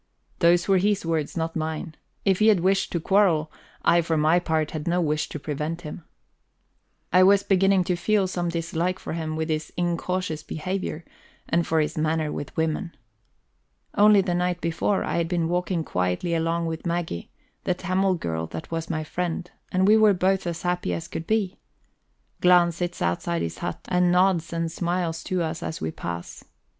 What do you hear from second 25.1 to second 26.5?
to us as we pass.